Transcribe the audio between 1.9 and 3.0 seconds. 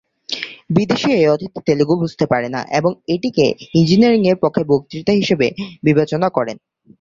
বুঝতে পারেন না এবং